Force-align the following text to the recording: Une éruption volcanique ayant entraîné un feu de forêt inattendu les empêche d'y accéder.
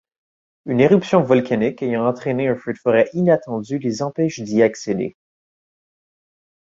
Une 0.65 0.79
éruption 0.79 1.21
volcanique 1.21 1.83
ayant 1.83 2.07
entraîné 2.07 2.47
un 2.47 2.55
feu 2.55 2.73
de 2.73 2.77
forêt 2.79 3.07
inattendu 3.13 3.77
les 3.77 4.01
empêche 4.01 4.39
d'y 4.39 4.63
accéder. 4.63 5.15